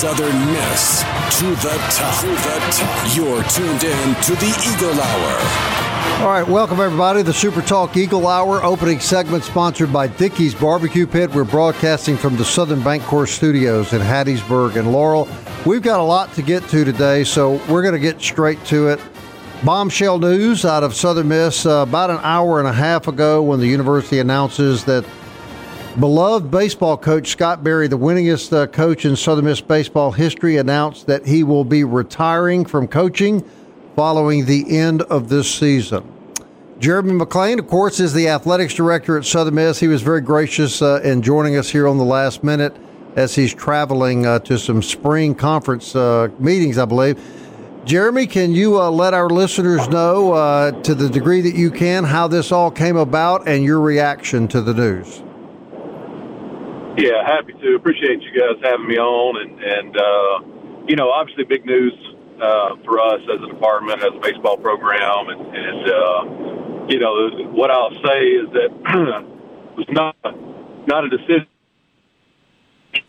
[0.00, 1.02] Southern Miss
[1.38, 2.20] to the top.
[2.22, 3.14] To the top.
[3.14, 6.22] You're tuned in to the Eagle Hour.
[6.22, 7.20] All right, welcome everybody.
[7.20, 11.34] The Super Talk Eagle Hour opening segment sponsored by Dickey's Barbecue Pit.
[11.34, 15.28] We're broadcasting from the Southern Bank Bancorp Studios in Hattiesburg and Laurel.
[15.66, 18.88] We've got a lot to get to today, so we're going to get straight to
[18.88, 19.00] it.
[19.66, 23.60] Bombshell news out of Southern Miss uh, about an hour and a half ago when
[23.60, 25.04] the university announces that
[25.98, 31.08] Beloved baseball coach Scott Berry, the winningest uh, coach in Southern Miss baseball history, announced
[31.08, 33.44] that he will be retiring from coaching
[33.96, 36.04] following the end of this season.
[36.78, 39.80] Jeremy McClain, of course, is the athletics director at Southern Miss.
[39.80, 42.74] He was very gracious uh, in joining us here on the last minute
[43.16, 47.20] as he's traveling uh, to some spring conference uh, meetings, I believe.
[47.84, 52.04] Jeremy, can you uh, let our listeners know, uh, to the degree that you can,
[52.04, 55.24] how this all came about and your reaction to the news?
[56.96, 57.76] Yeah, happy to.
[57.76, 61.94] Appreciate you guys having me on, and and uh, you know, obviously, big news
[62.42, 67.30] uh, for us as a department, as a baseball program, and, and uh, you know,
[67.52, 70.16] what I'll say is that it was not
[70.86, 71.46] not a decision.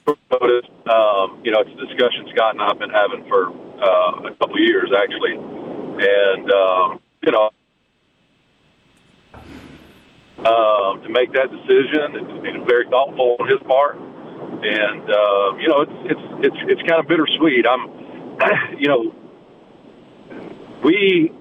[0.07, 4.55] Um, you know, it's a discussion Scott and I've been having for uh, a couple
[4.55, 7.49] of years, actually, and um, you know,
[10.45, 12.17] uh, to make that decision.
[12.17, 16.99] It's very thoughtful on his part, and uh, you know, it's it's it's it's kind
[16.99, 17.65] of bittersweet.
[17.67, 17.89] I'm,
[18.79, 19.13] you know,
[20.83, 21.31] we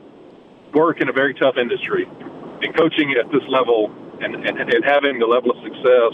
[0.74, 3.90] work in a very tough industry, and coaching at this level
[4.20, 6.12] and, and, and having the level of success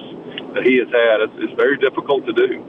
[0.54, 2.62] that he has had is, is very difficult to do.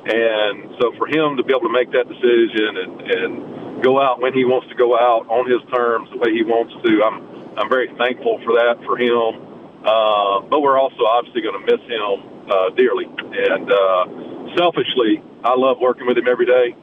[0.00, 4.20] And so for him to be able to make that decision and, and go out
[4.20, 7.30] when he wants to go out on his terms, the way he wants to, I'm
[7.58, 9.49] I'm very thankful for that for him.
[9.84, 13.06] Uh, but we're also obviously going to miss him uh, dearly.
[13.06, 16.76] And uh, selfishly, I love working with him every day,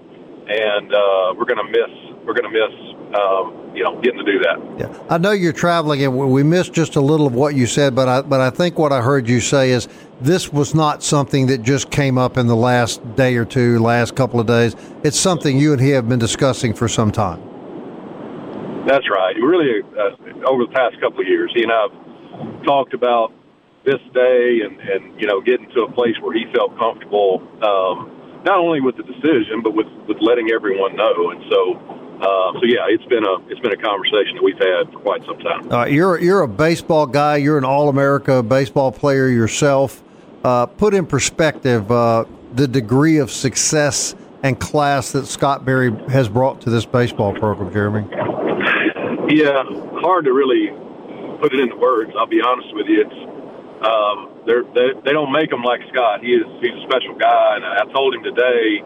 [0.49, 4.25] and uh, we're going to miss we're going to miss um, you know getting to
[4.25, 4.57] do that.
[4.79, 7.95] Yeah, I know you're traveling, and we missed just a little of what you said,
[7.95, 9.87] but I but I think what I heard you say is
[10.19, 14.15] this was not something that just came up in the last day or two, last
[14.15, 14.75] couple of days.
[15.03, 17.41] It's something you and he have been discussing for some time.
[18.87, 19.35] That's right.
[19.35, 22.06] Really, uh, over the past couple of years, he and I've
[22.65, 23.33] talked about
[23.85, 28.41] this day and, and you know getting to a place where he felt comfortable um,
[28.43, 31.31] not only with the decision but with, with letting everyone know.
[31.31, 31.75] And so
[32.17, 35.21] uh, so yeah it's been a it's been a conversation that we've had for quite
[35.25, 35.71] some time.
[35.71, 37.37] Uh, you're you're a baseball guy.
[37.37, 40.03] You're an all-America baseball player yourself.
[40.43, 46.29] Uh, put in perspective uh, the degree of success and class that Scott Berry has
[46.29, 48.07] brought to this baseball program Jeremy.
[49.29, 49.63] Yeah
[50.07, 50.71] hard to really
[51.39, 52.11] put it into words.
[52.17, 53.01] I'll be honest with you.
[53.05, 53.19] It's
[53.85, 56.23] um, they're, they they don't make them like Scott.
[56.23, 58.83] He is he's a special guy, and I told him today.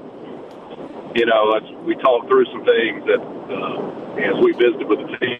[1.13, 5.40] You know, we talked through some things that uh, as we visited with the team.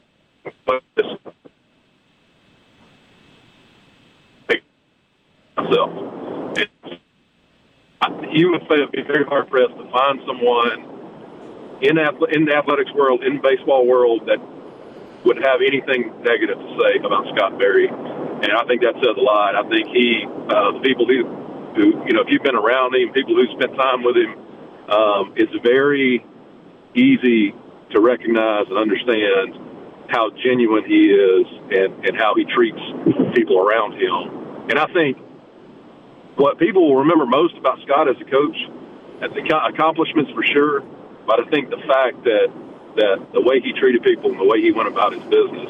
[5.56, 5.92] Myself,
[8.32, 12.92] you would say it'd be very hard pressed to find someone in in the athletics
[12.94, 14.40] world, in the baseball world, that
[15.26, 19.22] would have anything negative to say about Scott Berry, and I think that says a
[19.22, 19.56] lot.
[19.56, 21.26] I think he, uh, the people who,
[21.78, 24.34] who, you know, if you've been around him, people who spent time with him,
[24.90, 26.26] um, it's very
[26.96, 27.54] easy
[27.92, 29.56] to recognize and understand
[30.10, 32.82] how genuine he is and, and how he treats
[33.36, 34.68] people around him.
[34.70, 35.18] And I think
[36.36, 38.58] what people will remember most about Scott as a coach,
[39.22, 40.82] the accomplishments for sure,
[41.28, 42.50] but I think the fact that
[42.96, 45.70] that the way he treated people and the way he went about his business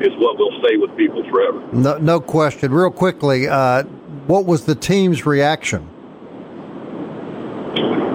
[0.00, 1.60] is what will stay with people forever.
[1.72, 2.72] No, no question.
[2.72, 3.84] Real quickly, uh,
[4.26, 5.88] what was the team's reaction?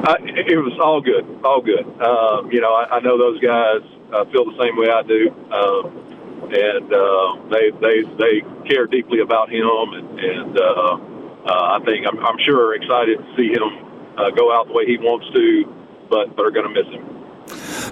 [0.10, 1.86] Uh, it was all good, all good.
[2.02, 3.82] Um, you know, I, I know those guys
[4.12, 9.20] uh, feel the same way I do, um, and uh, they they they care deeply
[9.20, 10.98] about him, and, and uh,
[11.46, 13.70] uh, I think I'm, I'm sure excited to see him
[14.18, 15.66] uh, go out the way he wants to,
[16.10, 17.19] but but are going to miss him.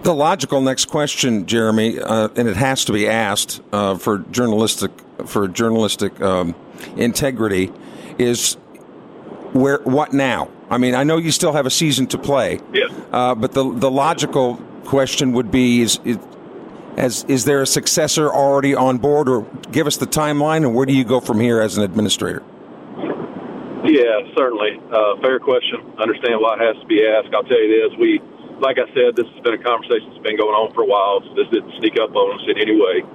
[0.08, 4.90] The logical next question, Jeremy, uh, and it has to be asked uh, for journalistic
[5.26, 6.56] for journalistic um,
[6.96, 7.74] integrity,
[8.18, 8.54] is
[9.52, 10.50] where what now?
[10.70, 12.62] I mean, I know you still have a season to play.
[12.74, 12.90] Yes.
[13.12, 14.56] Uh, but the the logical
[14.86, 16.18] question would be is, is
[16.96, 20.86] as is there a successor already on board, or give us the timeline, and where
[20.86, 22.44] do you go from here as an administrator?
[23.84, 24.80] Yeah, certainly.
[24.90, 25.82] Uh, fair question.
[26.00, 27.36] Understand why it has to be asked.
[27.36, 28.22] I'll tell you this: we,
[28.60, 31.22] like I said, this has been a conversation that's been going on for a while.
[31.22, 33.06] So this didn't sneak up on us in any way.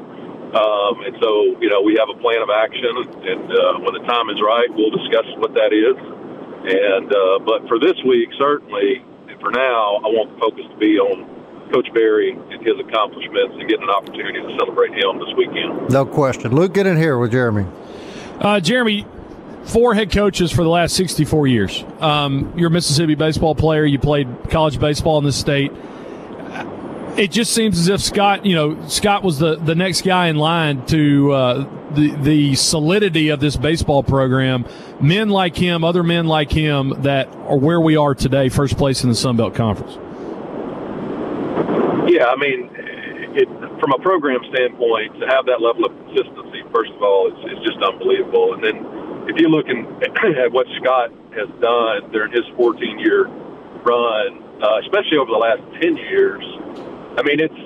[0.52, 4.04] Um, and so, you know, we have a plan of action, and uh, when the
[4.04, 5.96] time is right, we'll discuss what that is.
[5.96, 10.76] And uh, but for this week, certainly, and for now, I want the focus to
[10.76, 11.24] be on
[11.72, 15.90] Coach Berry and his accomplishments and getting an opportunity to celebrate him this weekend.
[15.90, 16.54] No question.
[16.54, 17.66] Luke, get in here with Jeremy.
[18.38, 19.06] Uh, Jeremy,
[19.64, 21.84] four head coaches for the last 64 years.
[22.00, 23.84] Um, you're a Mississippi baseball player.
[23.84, 25.72] You played college baseball in this state.
[27.16, 30.36] It just seems as if Scott, you know, Scott was the, the next guy in
[30.36, 34.64] line to uh, the the solidity of this baseball program.
[34.98, 39.02] Men like him, other men like him, that are where we are today, first place
[39.04, 39.98] in the Sun Belt Conference.
[42.10, 42.70] Yeah, I mean,
[43.36, 43.48] it,
[43.78, 47.60] from a program standpoint, to have that level of consistency, first of all, it's, is
[47.64, 48.54] just unbelievable.
[48.54, 53.26] And then if you're looking at what Scott has done during his 14 year
[53.84, 56.42] run, uh, especially over the last 10 years,
[57.18, 57.62] I mean, it's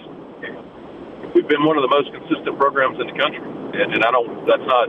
[1.34, 4.46] we've been one of the most consistent programs in the country, and, and I don't.
[4.48, 4.88] That's not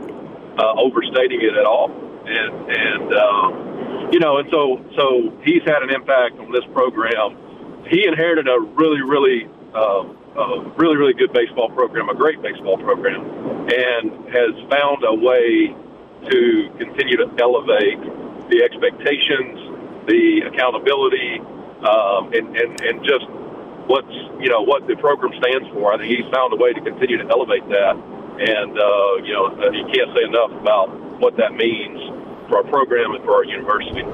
[0.58, 1.92] uh, overstating it at all.
[2.26, 7.36] And and uh, you know, and so so he's had an impact on this program.
[7.88, 12.76] He inherited a really really uh, a really really good baseball program, a great baseball
[12.78, 13.20] program,
[13.68, 15.76] and has found a way
[16.26, 18.00] to continue to elevate
[18.50, 21.38] the expectations, the accountability,
[21.84, 23.26] um, and, and, and just
[23.86, 25.92] what's you know what the program stands for.
[25.92, 29.54] I think he's found a way to continue to elevate that, and uh, you know
[29.72, 31.98] you can't say enough about what that means
[32.48, 34.04] for our program and for our university.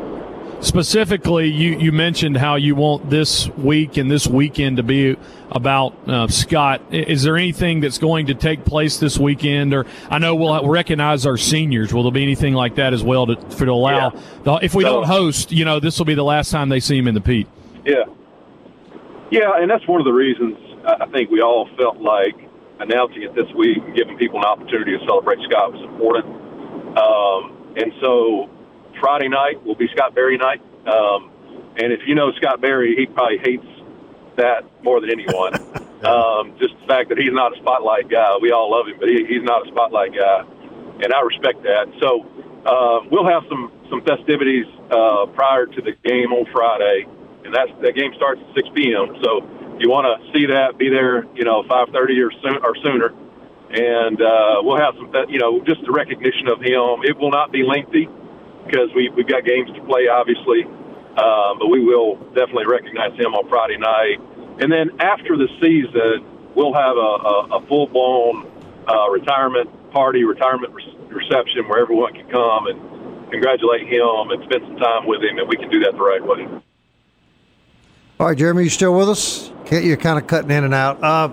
[0.64, 5.14] Specifically, you, you mentioned how you want this week and this weekend to be
[5.50, 6.80] about uh, Scott.
[6.90, 9.74] Is there anything that's going to take place this weekend?
[9.74, 11.92] Or I know we'll recognize our seniors.
[11.92, 14.10] Will there be anything like that as well to, for to allow?
[14.14, 14.20] Yeah.
[14.44, 16.80] The, if we So- don't host, you know, this will be the last time they
[16.80, 17.46] see him in the Pete.
[17.84, 18.04] Yeah.
[19.30, 20.56] Yeah, and that's one of the reasons
[20.86, 22.36] I think we all felt like
[22.80, 26.24] announcing it this week and giving people an opportunity to celebrate Scott was important.
[26.96, 28.48] Um, and so
[29.00, 30.60] Friday night will be Scott Berry night.
[30.86, 31.30] Um,
[31.76, 33.66] and if you know Scott Berry, he probably hates
[34.36, 35.54] that more than anyone.
[36.04, 38.36] um, just the fact that he's not a spotlight guy.
[38.40, 40.44] We all love him, but he, he's not a spotlight guy.
[41.02, 41.90] And I respect that.
[42.00, 42.22] So
[42.66, 47.06] um, we'll have some, some festivities uh, prior to the game on Friday
[47.44, 49.20] and that's the game starts at 6 p.m.
[49.22, 49.44] So
[49.76, 51.92] if you want to see that, be there, you know, 5:30
[52.24, 53.12] or, soon, or sooner,
[53.70, 57.04] and uh, we'll have some, you know, just a recognition of him.
[57.04, 58.08] It will not be lengthy
[58.66, 60.64] because we we've got games to play, obviously,
[61.16, 64.20] um, but we will definitely recognize him on Friday night,
[64.60, 66.24] and then after the season,
[66.54, 68.46] we'll have a, a, a full-blown
[68.88, 74.62] uh, retirement party, retirement re- reception where everyone can come and congratulate him and spend
[74.66, 76.46] some time with him, and we can do that the right way.
[78.20, 79.50] All right, Jeremy, you still with us?
[79.64, 81.02] Can't you're kind of cutting in and out.
[81.02, 81.30] Uh,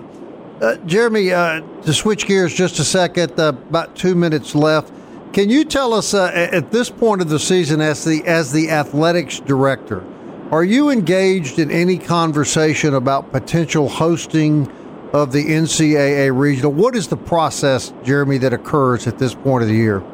[0.60, 4.92] uh, Jeremy, uh, to switch gears just a second, uh, about two minutes left.
[5.32, 8.68] Can you tell us uh, at this point of the season, as the as the
[8.68, 10.04] athletics director,
[10.50, 14.70] are you engaged in any conversation about potential hosting
[15.14, 16.70] of the NCAA regional?
[16.70, 20.04] What is the process, Jeremy, that occurs at this point of the year?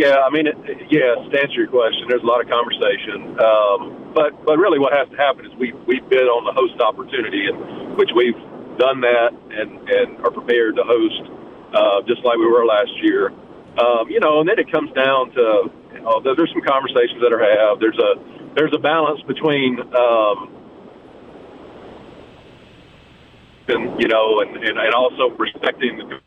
[0.00, 0.56] Yeah, I mean, it,
[0.88, 1.18] yes.
[1.28, 5.10] To answer your question, there's a lot of conversation, um, but but really, what has
[5.10, 8.40] to happen is we we bid on the host opportunity, and which we've
[8.80, 11.20] done that and and are prepared to host,
[11.74, 13.30] uh, just like we were last year.
[13.78, 17.32] Um, you know, and then it comes down to you know, there's some conversations that
[17.32, 17.78] are have.
[17.78, 20.50] There's a there's a balance between um,
[23.68, 26.20] and you know, and, and, and also respecting the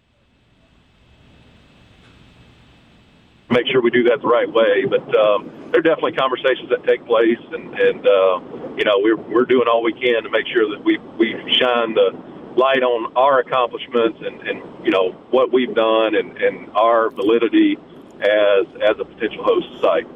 [3.50, 4.86] make sure we do that the right way.
[4.86, 8.40] But um, there are definitely conversations that take place, and, and uh,
[8.78, 11.94] you know we're we're doing all we can to make sure that we we shine
[11.94, 17.10] the light on our accomplishments and, and you know what we've done and, and our
[17.10, 17.78] validity
[18.20, 20.08] as as a potential host site.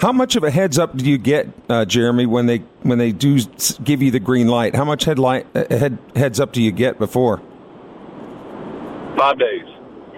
[0.00, 3.12] How much of a heads up do you get, uh, Jeremy, when they when they
[3.12, 3.38] do
[3.82, 4.74] give you the green light?
[4.74, 7.42] How much headlight uh, head heads up do you get before?
[9.16, 9.66] Five days.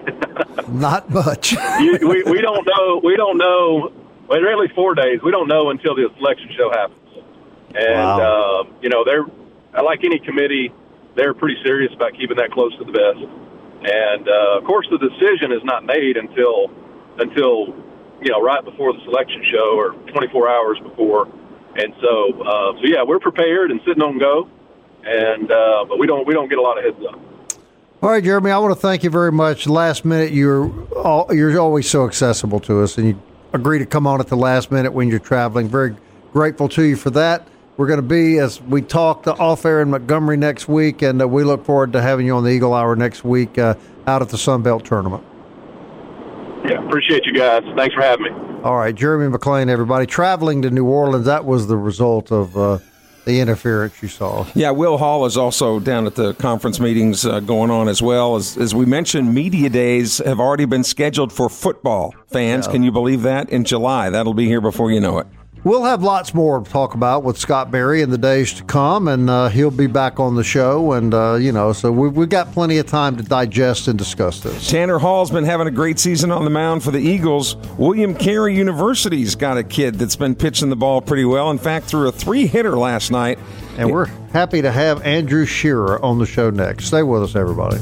[0.69, 1.51] Not much.
[1.79, 3.01] you, we, we don't know.
[3.03, 3.91] We don't know.
[4.27, 5.21] Well, really, four days.
[5.23, 6.99] We don't know until the selection show happens.
[7.75, 8.61] And wow.
[8.61, 9.25] uh, you know, they're
[9.83, 10.71] like any committee,
[11.17, 13.19] they're pretty serious about keeping that close to the best.
[13.83, 16.71] And uh, of course, the decision is not made until
[17.19, 17.73] until
[18.21, 21.27] you know right before the selection show or 24 hours before.
[21.75, 24.49] And so, uh, so yeah, we're prepared and sitting on go.
[25.03, 27.19] And uh, but we don't we don't get a lot of heads up.
[28.01, 29.65] All right, Jeremy, I want to thank you very much.
[29.67, 33.21] Last minute, you're all, you're always so accessible to us, and you
[33.53, 35.67] agree to come on at the last minute when you're traveling.
[35.67, 35.95] Very
[36.31, 37.47] grateful to you for that.
[37.77, 41.27] We're going to be, as we talk, off air in Montgomery next week, and uh,
[41.27, 43.75] we look forward to having you on the Eagle Hour next week uh,
[44.07, 45.23] out at the Sun Belt Tournament.
[46.65, 47.63] Yeah, appreciate you guys.
[47.75, 48.31] Thanks for having me.
[48.63, 50.07] All right, Jeremy McClain, everybody.
[50.07, 52.57] Traveling to New Orleans, that was the result of.
[52.57, 52.79] Uh,
[53.25, 54.47] the interference you saw.
[54.55, 58.37] Yeah, Will Hall is also down at the conference meetings uh, going on as well.
[58.37, 62.67] As, as we mentioned, media days have already been scheduled for football fans.
[62.67, 62.71] Yeah.
[62.71, 63.49] Can you believe that?
[63.49, 64.09] In July.
[64.09, 65.27] That'll be here before you know it.
[65.67, 69.09] We'll have lots more to talk about with Scott Berry in the days to come,
[69.09, 70.93] and uh, he'll be back on the show.
[70.93, 74.39] And, uh, you know, so we've, we've got plenty of time to digest and discuss
[74.39, 74.69] this.
[74.69, 77.57] Tanner Hall's been having a great season on the mound for the Eagles.
[77.77, 81.51] William Carey University's got a kid that's been pitching the ball pretty well.
[81.51, 83.37] In fact, threw a three hitter last night.
[83.77, 86.85] And we're happy to have Andrew Shirah on the show next.
[86.85, 87.77] Stay with us, everybody.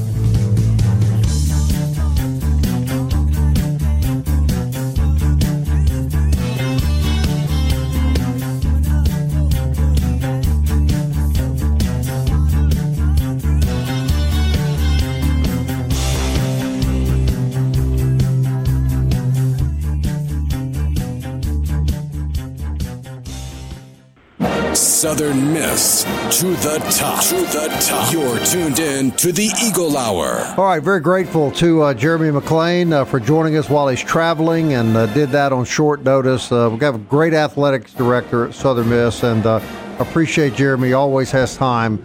[24.96, 26.04] Southern Miss
[26.40, 27.22] to the top.
[27.24, 28.10] To the top.
[28.10, 30.54] You're tuned in to the Eagle Hour.
[30.56, 34.72] All right, very grateful to uh, Jeremy McClain uh, for joining us while he's traveling
[34.72, 36.50] and uh, did that on short notice.
[36.50, 39.60] Uh, we have got a great athletics director at Southern Miss and uh,
[39.98, 40.94] appreciate Jeremy.
[40.94, 41.98] Always has time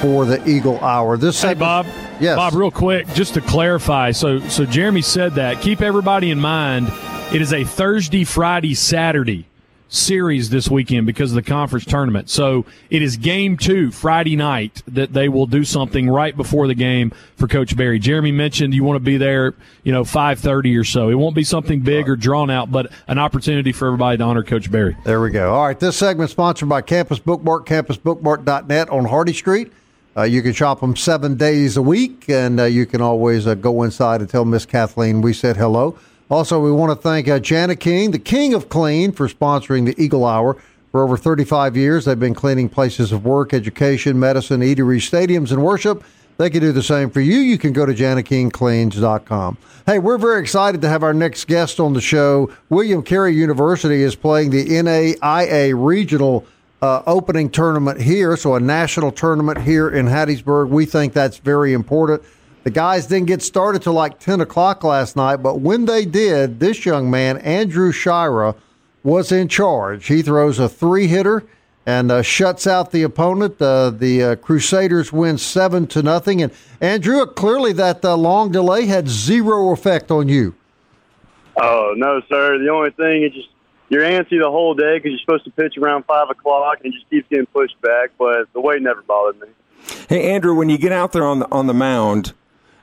[0.00, 1.18] for the Eagle Hour.
[1.18, 1.84] This hey, Bob.
[2.18, 2.54] Yes, Bob.
[2.54, 4.12] Real quick, just to clarify.
[4.12, 5.60] So, so Jeremy said that.
[5.60, 6.90] Keep everybody in mind.
[7.30, 9.44] It is a Thursday, Friday, Saturday
[9.88, 12.28] series this weekend because of the conference tournament.
[12.30, 16.74] So it is game two Friday night that they will do something right before the
[16.74, 17.98] game for Coach Berry.
[17.98, 21.08] Jeremy mentioned you want to be there, you know, five thirty or so.
[21.08, 24.42] It won't be something big or drawn out, but an opportunity for everybody to honor
[24.42, 24.96] Coach Berry.
[25.04, 25.54] There we go.
[25.54, 29.72] All right, this segment sponsored by Campus Bookmark, campusbookmark.net on Hardy Street.
[30.16, 33.54] Uh, you can shop them seven days a week, and uh, you can always uh,
[33.54, 35.96] go inside and tell Miss Kathleen we said hello.
[36.30, 40.26] Also, we want to thank uh, Jani-King, the king of clean, for sponsoring the Eagle
[40.26, 40.56] Hour.
[40.92, 45.62] For over 35 years, they've been cleaning places of work, education, medicine, eateries, stadiums, and
[45.62, 46.04] worship.
[46.36, 47.38] They can do the same for you.
[47.38, 49.58] You can go to janakingcleans.com.
[49.86, 52.50] Hey, we're very excited to have our next guest on the show.
[52.68, 56.46] William Carey University is playing the NAIA Regional
[56.80, 60.68] uh, opening tournament here, so a national tournament here in Hattiesburg.
[60.68, 62.22] We think that's very important.
[62.64, 66.60] The guys didn't get started till like 10 o'clock last night, but when they did,
[66.60, 68.56] this young man, Andrew Shirah,
[69.02, 70.06] was in charge.
[70.06, 71.44] He throws a three hitter
[71.86, 73.62] and uh, shuts out the opponent.
[73.62, 76.42] Uh, the uh, Crusaders win seven to nothing.
[76.42, 80.54] And Andrew, clearly that uh, long delay had zero effect on you.
[81.56, 82.58] Oh no, sir.
[82.58, 83.48] The only thing is just
[83.88, 86.96] you're antsy the whole day because you're supposed to pitch around five o'clock and it
[86.96, 88.10] just keeps getting pushed back.
[88.18, 89.48] But the weight never bothered me.
[90.08, 92.34] Hey Andrew, when you get out there on the on the mound,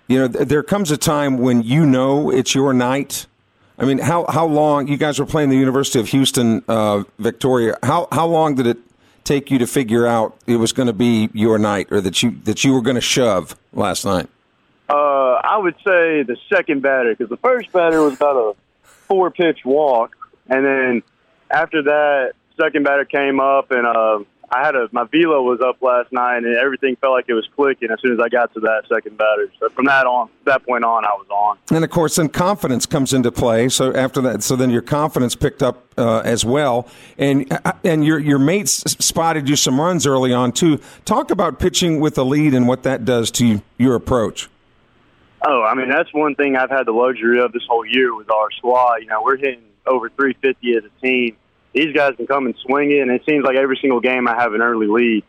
[0.07, 3.25] you know, there comes a time when you know it's your night.
[3.77, 7.77] I mean, how how long you guys were playing the University of Houston, uh, Victoria?
[7.83, 8.77] How how long did it
[9.23, 12.37] take you to figure out it was going to be your night, or that you
[12.43, 14.29] that you were going to shove last night?
[14.87, 14.93] Uh,
[15.43, 19.65] I would say the second batter because the first batter was about a four pitch
[19.65, 20.15] walk,
[20.47, 21.03] and then
[21.49, 23.85] after that, second batter came up and.
[23.85, 24.19] Uh,
[24.51, 27.47] I had a my velo was up last night, and everything felt like it was
[27.55, 29.51] clicking as soon as I got to that second batter.
[29.59, 31.57] So from that on, that point on, I was on.
[31.75, 33.69] And of course, then confidence comes into play.
[33.69, 36.87] So after that, so then your confidence picked up uh, as well,
[37.17, 40.79] and uh, and your your mates spotted you some runs early on too.
[41.05, 44.49] Talk about pitching with a lead and what that does to your approach.
[45.47, 48.29] Oh, I mean that's one thing I've had the luxury of this whole year with
[48.29, 48.97] our squad.
[49.01, 51.37] You know, we're hitting over 350 as a team
[51.75, 54.35] these guys can come and swing it, and it seems like every single game I
[54.35, 55.23] have an early lead.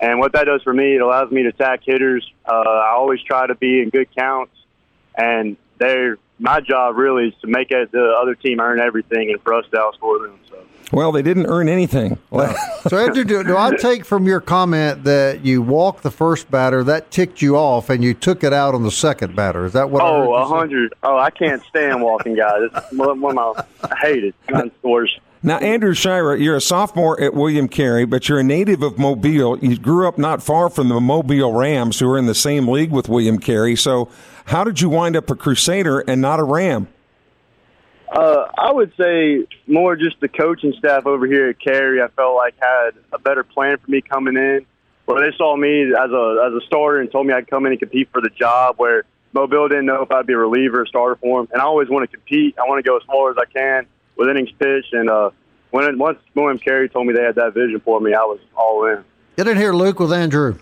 [0.00, 2.28] And what that does for me, it allows me to attack hitters.
[2.44, 4.52] Uh, I always try to be in good counts,
[5.16, 9.54] and they're my job really is to make the other team earn everything and for
[9.54, 10.38] us to outscore them.
[10.50, 10.64] So.
[10.90, 12.18] Well, they didn't earn anything.
[12.88, 16.82] so, Andrew, do, do, I take from your comment that you walked the first batter,
[16.84, 19.64] that ticked you off, and you took it out on the second batter?
[19.64, 20.02] Is that what?
[20.02, 20.92] Oh, a hundred.
[21.04, 22.62] Oh, I can't stand walking guys.
[22.74, 23.64] It's one of my.
[23.84, 24.34] I hate it.
[24.48, 25.16] It's worse.
[25.44, 29.58] Now, Andrew Shirah, you're a sophomore at William Carey, but you're a native of Mobile.
[29.58, 32.92] You grew up not far from the Mobile Rams, who are in the same league
[32.92, 33.74] with William Carey.
[33.74, 34.08] So,
[34.44, 36.86] how did you wind up a Crusader and not a Ram?
[38.08, 42.00] Uh, I would say more just the coaching staff over here at Carey.
[42.00, 44.64] I felt like had a better plan for me coming in.
[45.06, 47.72] Well, they saw me as a as a starter and told me I'd come in
[47.72, 48.76] and compete for the job.
[48.76, 51.64] Where Mobile didn't know if I'd be a reliever or starter for him, and I
[51.64, 52.56] always want to compete.
[52.58, 54.92] I want to go as far as I can with innings pitched.
[54.92, 55.30] And uh,
[55.70, 58.84] when once William Carey told me they had that vision for me, I was all
[58.86, 59.04] in.
[59.36, 60.58] Get in here, Luke, with Andrew.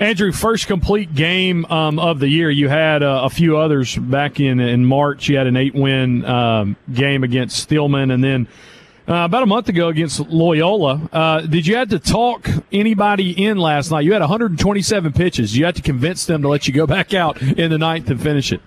[0.00, 2.50] Andrew, first complete game um, of the year.
[2.50, 5.28] You had uh, a few others back in in March.
[5.28, 8.48] You had an eight win um, game against Stillman, and then
[9.06, 11.08] uh, about a month ago against Loyola.
[11.12, 14.04] Uh, did you have to talk anybody in last night?
[14.04, 15.56] You had 127 pitches.
[15.56, 18.22] You had to convince them to let you go back out in the ninth and
[18.22, 18.60] finish it.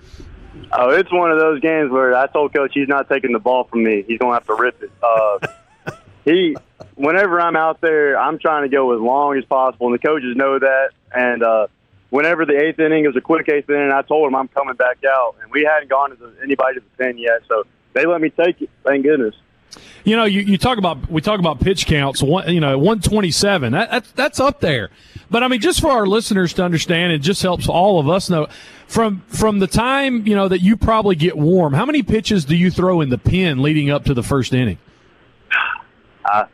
[0.76, 3.66] Oh, it's one of those games where I told coach he's not taking the ball
[3.66, 4.04] from me.
[4.08, 4.92] He's going to have to rip it.
[5.02, 5.92] Uh,
[6.26, 6.56] he,
[6.96, 10.36] whenever I'm out there, I'm trying to go as long as possible, and the coaches
[10.36, 10.90] know that.
[11.14, 11.68] And uh,
[12.10, 14.98] whenever the eighth inning is a quick eighth inning, I told them I'm coming back
[15.06, 17.64] out, and we hadn't gone to anybody to the ten yet, so
[17.94, 18.70] they let me take it.
[18.84, 19.36] Thank goodness.
[20.04, 22.22] You know, you, you talk about we talk about pitch counts.
[22.22, 23.74] One, you know, one twenty seven.
[23.74, 24.90] That, that's that's up there.
[25.30, 28.30] But I mean, just for our listeners to understand, it just helps all of us
[28.30, 28.48] know
[28.88, 31.74] from from the time you know that you probably get warm.
[31.74, 34.78] How many pitches do you throw in the pen leading up to the first inning?
[36.26, 36.46] I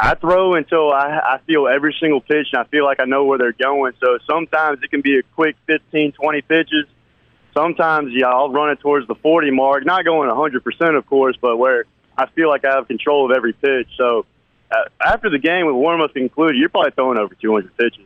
[0.00, 3.24] I throw until I, I feel every single pitch and I feel like I know
[3.24, 3.94] where they're going.
[4.00, 6.86] So sometimes it can be a quick 15, 20 pitches.
[7.52, 11.56] Sometimes, yeah, I'll run it towards the 40 mark, not going 100%, of course, but
[11.56, 11.86] where
[12.18, 13.88] I feel like I have control of every pitch.
[13.96, 14.26] So
[14.70, 18.04] uh, after the game, with warm ups included, you're probably throwing over 200 pitches.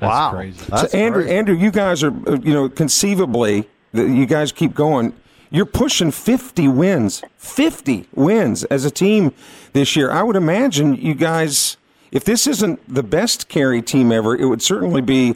[0.00, 0.30] That's wow.
[0.30, 0.64] crazy.
[0.68, 1.36] That's so Andrew, crazy.
[1.36, 5.14] Andrew, you guys are, uh, you know, conceivably, you guys keep going.
[5.50, 9.34] You're pushing 50 wins, 50 wins as a team
[9.74, 10.10] this year.
[10.10, 11.76] I would imagine you guys,
[12.10, 15.34] if this isn't the best Carey team ever, it would certainly be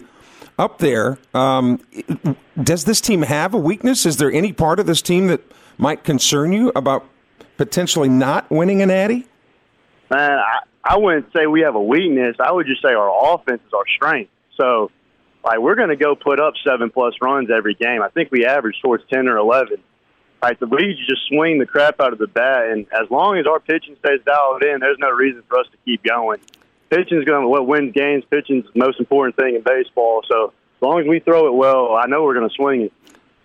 [0.58, 1.18] up there.
[1.34, 1.80] Um,
[2.60, 4.06] does this team have a weakness?
[4.06, 5.42] Is there any part of this team that
[5.76, 7.06] might concern you about
[7.56, 9.26] potentially not winning an Addy?
[10.10, 12.36] Man, I, I wouldn't say we have a weakness.
[12.38, 14.30] I would just say our offense is our strength.
[14.56, 14.90] So,
[15.44, 18.02] like, we're going to go put up seven plus runs every game.
[18.02, 19.82] I think we average towards 10 or 11
[20.42, 23.46] like the leads just swing the crap out of the bat, and as long as
[23.46, 26.38] our pitching stays dialed in, there's no reason for us to keep going.
[26.90, 28.24] Pitching is going to what wins games.
[28.30, 30.22] Pitching is the most important thing in baseball.
[30.28, 32.92] So as long as we throw it well, I know we're going to swing it.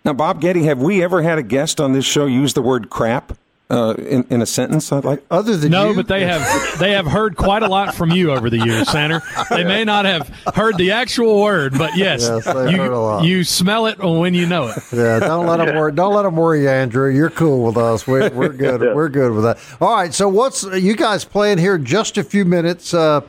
[0.06, 2.90] Now, Bob Getty, have we ever had a guest on this show use the word
[2.90, 3.38] crap?
[3.72, 4.92] Uh, in, in a sentence?
[4.92, 5.96] I'd like other than no, you?
[5.96, 9.22] but they have they have heard quite a lot from you over the years, Sander.
[9.50, 13.98] They may not have heard the actual word, but yes, yes you you smell it
[13.98, 14.78] when you know it.
[14.92, 15.94] Yeah, don't let them worry.
[15.94, 17.10] Don't let them worry, Andrew.
[17.10, 18.06] You're cool with us.
[18.06, 18.82] We're, we're good.
[18.84, 18.94] yeah.
[18.94, 19.58] We're good with that.
[19.80, 20.14] All right.
[20.14, 21.78] So what's you guys playing here?
[21.78, 22.94] Just a few minutes.
[22.94, 23.22] Uh,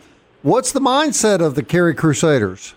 [0.43, 2.75] what's the mindset of the Carey Crusaders?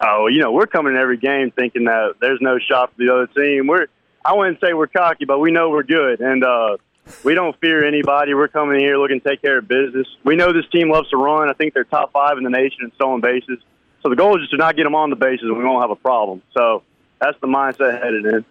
[0.00, 3.12] Oh, you know, we're coming in every game thinking that there's no shot for the
[3.12, 3.68] other team.
[3.68, 3.86] We're
[4.24, 6.76] I wouldn't say we're cocky, but we know we're good, and uh,
[7.22, 8.32] we don't fear anybody.
[8.32, 10.06] We're coming here looking to take care of business.
[10.24, 11.50] We know this team loves to run.
[11.50, 13.58] I think they're top five in the nation in stolen bases.
[14.02, 15.82] So the goal is just to not get them on the bases, and we won't
[15.82, 16.42] have a problem.
[16.56, 16.82] So
[17.24, 18.44] that's the mindset headed in.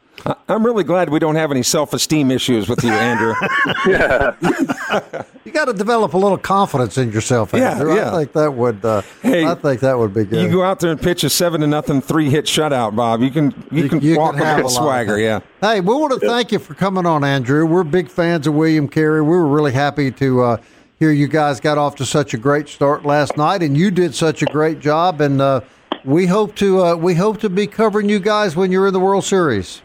[0.47, 3.33] I'm really glad we don't have any self-esteem issues with you, Andrew.
[3.87, 4.35] yeah,
[5.43, 7.89] you got to develop a little confidence in yourself, Andrew.
[7.89, 8.09] Yeah, yeah.
[8.09, 8.85] I think that would.
[8.85, 10.41] Uh, hey, I think that would be good.
[10.41, 13.21] You go out there and pitch a seven to nothing three hit shutout, Bob.
[13.21, 15.19] You can you, you can you walk can with swagger.
[15.19, 15.41] Yeah.
[15.61, 17.65] Hey, we want to thank you for coming on, Andrew.
[17.65, 19.21] We're big fans of William Carey.
[19.21, 20.41] We were really happy to.
[20.41, 20.57] Uh,
[20.99, 24.15] hear you guys got off to such a great start last night, and you did
[24.15, 25.19] such a great job.
[25.19, 25.59] And uh,
[26.05, 28.99] we hope to uh, we hope to be covering you guys when you're in the
[28.99, 29.81] World Series.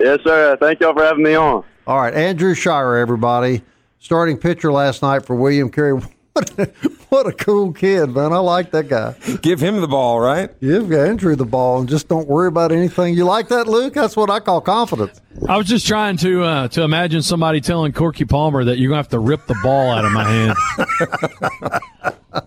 [0.00, 0.56] Yes, sir.
[0.60, 1.64] Thank y'all for having me on.
[1.86, 3.62] All right, Andrew Shirah, everybody,
[3.98, 6.00] starting pitcher last night for William Carey.
[6.36, 6.66] What a,
[7.08, 8.34] what a cool kid, man!
[8.34, 9.14] I like that guy.
[9.40, 10.50] Give him the ball, right?
[10.60, 13.14] Give Andrew the ball, and just don't worry about anything.
[13.14, 13.94] You like that, Luke?
[13.94, 15.18] That's what I call confidence.
[15.48, 18.98] I was just trying to uh, to imagine somebody telling Corky Palmer that you're gonna
[18.98, 20.58] have to rip the ball out of my hand.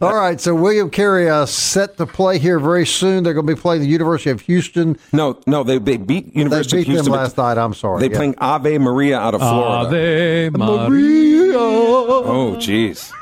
[0.00, 3.24] All right, so William Carey uh, set to play here very soon.
[3.24, 4.96] They're going to be playing the University of Houston.
[5.12, 7.12] No, no, they, they beat University they of Houston.
[7.12, 7.58] them last night.
[7.58, 8.00] I'm sorry.
[8.00, 8.16] They yeah.
[8.16, 9.86] playing Ave Maria out of Florida.
[9.86, 10.88] Ave Maria.
[10.88, 11.58] Maria.
[11.58, 13.12] Oh, jeez.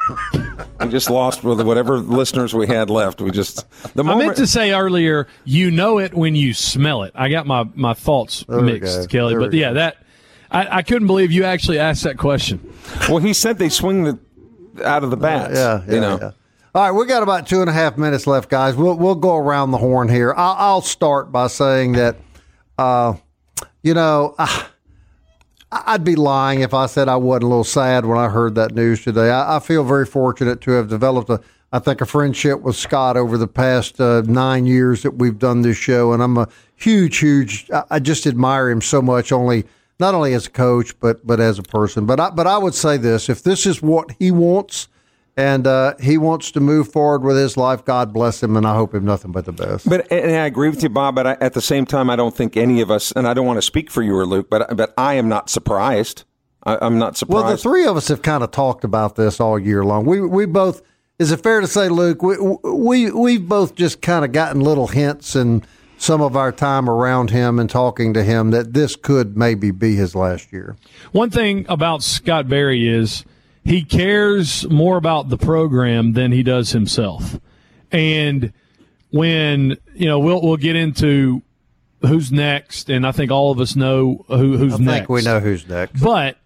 [0.80, 3.20] we just lost with whatever listeners we had left.
[3.20, 7.12] We just the I meant to say earlier, you know it when you smell it.
[7.14, 9.08] I got my, my thoughts There mixed.
[9.08, 9.34] Kelly.
[9.34, 9.74] There But yeah, go.
[9.74, 9.96] that
[10.50, 12.72] I, I couldn't believe you actually asked that question.
[13.08, 14.18] well, he said they swing the
[14.82, 15.54] out of the bats.
[15.54, 16.18] Yeah, yeah, you know.
[16.20, 16.30] yeah.
[16.76, 18.76] All right, we got about two and a half minutes left, guys.
[18.76, 20.34] We'll we'll go around the horn here.
[20.36, 22.16] I'll, I'll start by saying that,
[22.76, 23.14] uh,
[23.82, 24.66] you know, I,
[25.72, 28.74] I'd be lying if I said I wasn't a little sad when I heard that
[28.74, 29.30] news today.
[29.30, 31.40] I, I feel very fortunate to have developed a,
[31.72, 35.62] I think, a friendship with Scott over the past uh, nine years that we've done
[35.62, 37.70] this show, and I'm a huge, huge.
[37.70, 39.32] I, I just admire him so much.
[39.32, 39.64] Only
[39.98, 42.06] not only as a coach, but but as a person.
[42.06, 44.88] But I, but I would say this: if this is what he wants.
[45.38, 47.84] And uh, he wants to move forward with his life.
[47.84, 49.86] God bless him, and I hope him nothing but the best.
[49.86, 51.14] But and I agree with you, Bob.
[51.14, 53.44] But I, at the same time, I don't think any of us, and I don't
[53.46, 56.24] want to speak for you or Luke, but but I am not surprised.
[56.62, 57.44] I, I'm not surprised.
[57.44, 60.06] Well, the three of us have kind of talked about this all year long.
[60.06, 60.80] We we both
[61.18, 62.22] is it fair to say, Luke?
[62.22, 65.62] We we we've both just kind of gotten little hints in
[65.98, 69.96] some of our time around him and talking to him that this could maybe be
[69.96, 70.76] his last year.
[71.12, 73.24] One thing about Scott Berry is
[73.64, 77.40] he cares more about the program than he does himself.
[77.90, 78.52] And
[79.10, 81.42] when, you know, we'll we'll get into
[82.02, 84.92] who's next and I think all of us know who who's I next.
[84.92, 86.00] think we know who's next.
[86.00, 86.36] But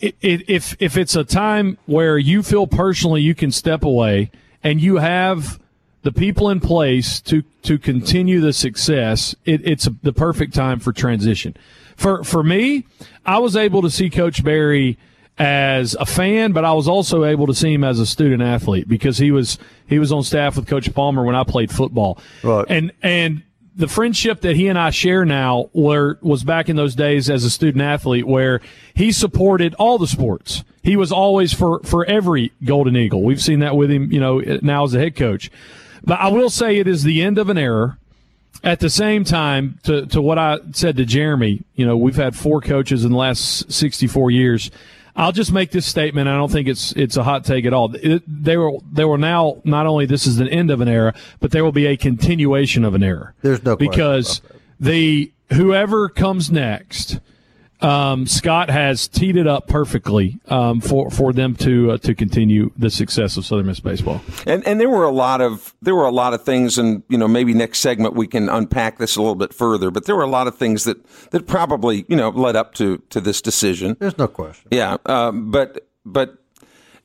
[0.00, 4.30] it, it, if if it's a time where you feel personally you can step away
[4.62, 5.60] and you have
[6.06, 10.92] the people in place to to continue the success, it, it's the perfect time for
[10.92, 11.56] transition.
[11.96, 12.86] For for me,
[13.26, 14.98] I was able to see Coach Berry
[15.36, 18.88] as a fan, but I was also able to see him as a student athlete
[18.88, 22.18] because he was he was on staff with Coach Palmer when I played football.
[22.44, 22.64] Right.
[22.68, 23.42] And and
[23.74, 27.44] the friendship that he and I share now were, was back in those days as
[27.44, 28.60] a student athlete where
[28.94, 30.64] he supported all the sports.
[30.82, 33.22] He was always for, for every Golden Eagle.
[33.22, 35.50] We've seen that with him, you know, now as a head coach.
[36.04, 37.98] But I will say it is the end of an era.
[38.64, 42.34] At the same time, to, to what I said to Jeremy, you know, we've had
[42.34, 44.70] four coaches in the last 64 years.
[45.14, 46.28] I'll just make this statement.
[46.28, 47.94] I don't think it's it's a hot take at all.
[47.94, 51.14] It, they will they will now not only this is the end of an era,
[51.40, 53.32] but there will be a continuation of an era.
[53.40, 54.42] There's no question because
[54.78, 57.20] the whoever comes next,
[57.80, 62.70] um, Scott has teed it up perfectly um, for for them to uh, to continue
[62.76, 64.20] the success of Southern Miss baseball.
[64.46, 67.18] And and there were a lot of there were a lot of things, and you
[67.18, 69.90] know maybe next segment we can unpack this a little bit further.
[69.90, 72.98] But there were a lot of things that that probably you know led up to
[73.10, 73.96] to this decision.
[74.00, 74.68] There's no question.
[74.70, 76.38] Yeah, um, but but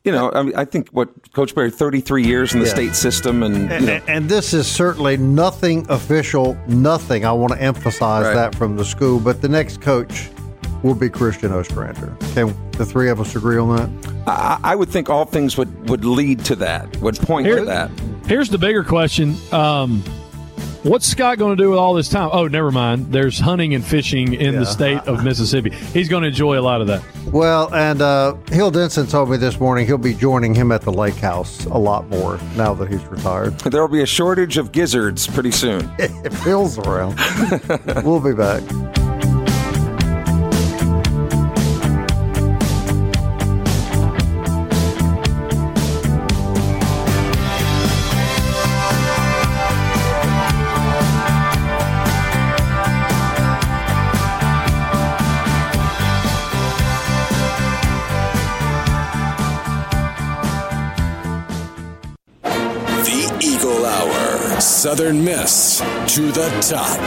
[0.06, 2.74] you know I, mean, I think what Coach Berry thirty three years in the Yeah.
[2.74, 7.26] state system, and you know, And, and this is certainly nothing official, nothing.
[7.26, 8.34] I want to emphasize Right.
[8.36, 9.20] that from the school.
[9.20, 10.30] But the next coach
[10.84, 12.16] will be Christian Ostrander.
[12.34, 14.14] Can the three of us agree on that?
[14.28, 17.66] I, I would think all things would would lead to that, would point Here- to
[17.66, 17.92] that.
[18.28, 19.36] Here's the bigger question.
[19.52, 20.04] Um,
[20.84, 22.30] what's Scott going to do with all this time?
[22.32, 23.12] Oh, never mind.
[23.12, 25.72] There's hunting and fishing in the state of Mississippi.
[25.72, 27.04] He's going to enjoy a lot of that.
[27.28, 30.94] Well, and uh, Hill Denson told me this morning he'll be joining him at the
[30.94, 33.58] lake house a lot more now that he's retired.
[33.60, 35.92] There will be a shortage of gizzards pretty soon.
[36.00, 37.20] if Hill's around,
[38.04, 38.62] we'll be back.
[65.02, 65.80] Southern Miss
[66.14, 67.00] to the top.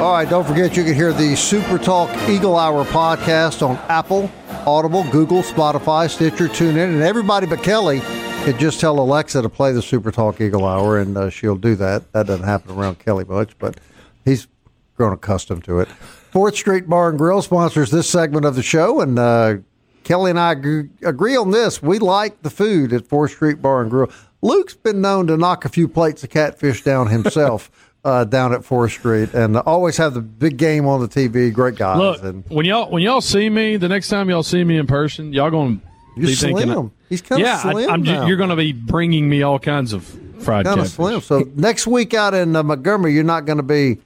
[0.00, 4.30] All right, don't forget you can hear the Super Talk Eagle Hour podcast on Apple,
[4.66, 8.00] Audible, Google, Spotify, Stitcher, TuneIn, and everybody but Kelly
[8.44, 11.74] could just tell Alexa to play the Super Talk Eagle Hour, and uh, she'll do
[11.74, 12.10] that.
[12.12, 13.78] That doesn't happen around Kelly much, but
[14.24, 14.48] he's
[14.96, 15.88] grown accustomed to it.
[15.88, 19.56] Fourth Street Bar and Grill sponsors this segment of the show, and uh,
[20.04, 21.82] Kelly and I agree on this.
[21.82, 24.10] We like the food at Fourth Street Bar and Grill.
[24.46, 27.70] Luke's been known to knock a few plates of catfish down himself.
[28.04, 31.52] Uh, down at Fourth Street, and always have the big game on the TV.
[31.52, 34.62] Great guys, Look, and when y'all when y'all see me the next time y'all see
[34.62, 35.80] me in person, y'all going
[36.14, 36.92] to be thinking, slim.
[37.08, 38.26] He's kinda yeah, I- slim now.
[38.28, 40.04] you're going to be bringing me all kinds of
[40.38, 41.20] fried kind of slim.
[41.20, 43.98] So next week out in uh, Montgomery, you're not going to be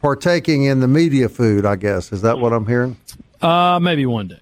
[0.00, 1.66] partaking in the media food.
[1.66, 2.96] I guess is that what I'm hearing?
[3.42, 4.40] Uh, maybe one day.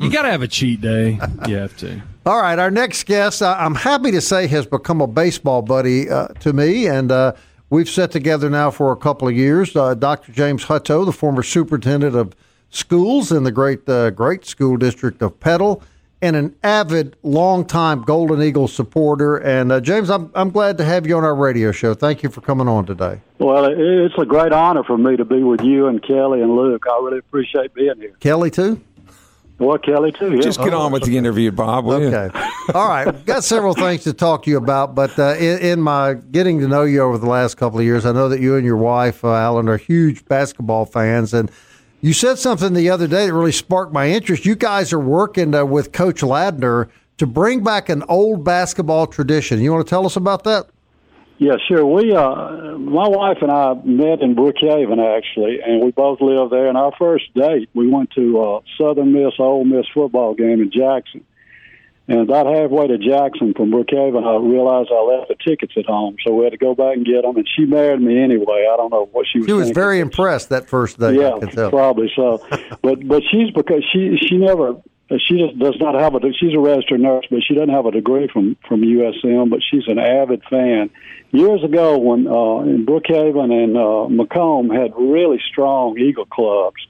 [0.00, 1.20] you got to have a cheat day.
[1.46, 2.00] You have to.
[2.26, 6.28] All right, our next guest, I'm happy to say, has become a baseball buddy uh,
[6.40, 7.34] to me, and uh,
[7.68, 9.76] we've sat together now for a couple of years.
[9.76, 10.32] Uh, Dr.
[10.32, 12.34] James Hutto, the former superintendent of
[12.70, 15.82] schools in the great, uh, great school district of Petal,
[16.22, 19.36] and an avid, longtime Golden Eagle supporter.
[19.36, 21.92] And uh, James, I'm I'm glad to have you on our radio show.
[21.92, 23.20] Thank you for coming on today.
[23.38, 26.84] Well, it's a great honor for me to be with you and Kelly and Luke.
[26.90, 28.16] I really appreciate being here.
[28.20, 28.80] Kelly too.
[29.64, 30.34] Well, Kelly too.
[30.34, 30.42] Yeah.
[30.42, 31.86] Just get on with the interview, Bob.
[31.86, 32.14] will you?
[32.14, 32.38] Okay.
[32.74, 33.24] All right.
[33.24, 36.68] Got several things to talk to you about, but uh, in, in my getting to
[36.68, 39.24] know you over the last couple of years, I know that you and your wife,
[39.24, 41.50] uh, Alan, are huge basketball fans, and
[42.02, 44.44] you said something the other day that really sparked my interest.
[44.44, 49.62] You guys are working uh, with Coach Ladner to bring back an old basketball tradition.
[49.62, 50.66] You want to tell us about that?
[51.38, 51.84] Yeah, sure.
[51.84, 56.68] We, uh, my wife and I met in Brookhaven actually, and we both lived there.
[56.68, 60.70] And our first date, we went to uh, Southern Miss Ole Miss football game in
[60.70, 61.24] Jackson.
[62.06, 66.16] And about halfway to Jackson from Brookhaven, I realized I left the tickets at home,
[66.22, 67.34] so we had to go back and get them.
[67.36, 68.68] And she married me anyway.
[68.70, 69.46] I don't know what she was.
[69.46, 69.74] She was thinking.
[69.74, 71.14] very impressed that first day.
[71.14, 71.70] Yeah, I can tell.
[71.70, 72.46] probably so.
[72.82, 74.76] but but she's because she she never
[75.20, 77.90] she just does not have a she's a registered nurse, but she doesn't have a
[77.90, 79.50] degree from from USM.
[79.50, 80.90] But she's an avid fan.
[81.30, 86.80] Years ago, when uh, in Brookhaven and uh, McComb had really strong Eagle clubs,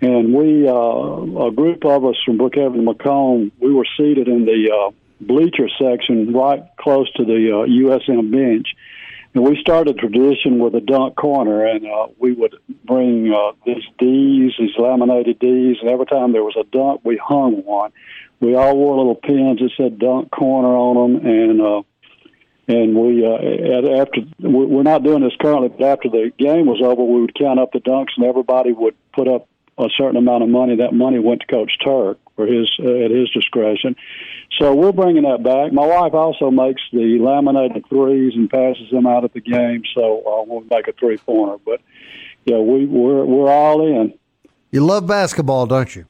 [0.00, 4.44] and we uh, a group of us from Brookhaven and McComb, we were seated in
[4.44, 8.68] the uh, bleacher section right close to the uh, USM bench.
[9.38, 13.84] And we started tradition with a dunk corner, and uh, we would bring uh, these
[13.96, 17.92] D's, these laminated D's, and every time there was a dunk, we hung one.
[18.40, 21.82] We all wore little pins that said "dunk corner" on them, and uh,
[22.66, 27.04] and we uh, after we're not doing this currently, but after the game was over,
[27.04, 29.46] we would count up the dunks, and everybody would put up
[29.78, 30.78] a certain amount of money.
[30.78, 33.96] That money went to Coach Turk for his uh, at his discretion.
[34.58, 35.72] So we're bringing that back.
[35.72, 39.82] My wife also makes the laminated threes and passes them out at the game.
[39.92, 41.58] So uh, we'll make a three pointer.
[41.66, 41.80] But
[42.44, 44.14] yeah, we we're we're all in.
[44.70, 46.06] You love basketball, don't you?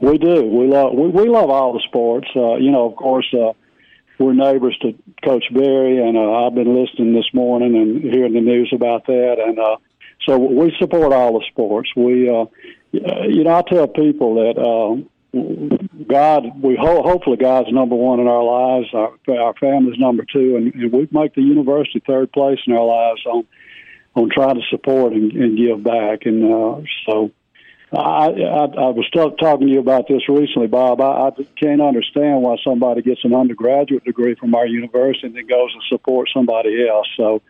[0.00, 0.42] We do.
[0.46, 2.28] We love we, we love all the sports.
[2.34, 3.52] Uh, you know, of course, uh,
[4.18, 8.40] we're neighbors to Coach Berry, and uh, I've been listening this morning and hearing the
[8.40, 9.36] news about that.
[9.38, 9.76] And uh,
[10.26, 11.90] so we support all the sports.
[11.94, 12.46] We, uh,
[12.90, 15.08] you know, I tell people that uh,
[16.08, 18.88] God, we ho- hopefully God's number one in our lives.
[18.92, 22.84] Our, our family's number two, and, and we make the university third place in our
[22.84, 23.46] lives on
[24.14, 26.26] on trying to support and, and give back.
[26.26, 27.30] And uh, so.
[27.90, 31.00] I, I I was talking to you about this recently, Bob.
[31.00, 35.46] I, I can't understand why somebody gets an undergraduate degree from our university and then
[35.46, 37.08] goes and supports somebody else.
[37.16, 37.40] So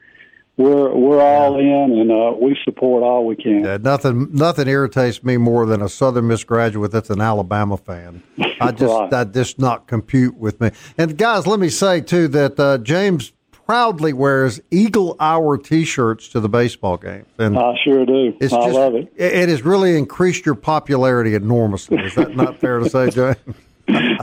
[0.58, 3.64] we're we're all in, and uh, we support all we can.
[3.64, 8.22] Yeah, nothing nothing irritates me more than a Southern Miss graduate that's an Alabama fan.
[8.60, 9.10] I just Right.
[9.10, 10.70] that just not compute with me.
[10.98, 16.40] And guys, let me say too that uh, James proudly wears Eagle Hour T-shirts to
[16.40, 18.34] the baseball games, and I sure do.
[18.40, 19.12] it's I just love it.
[19.16, 21.98] it has really increased your popularity enormously.
[21.98, 23.10] Is that not fair to say,
[23.88, 24.16] James?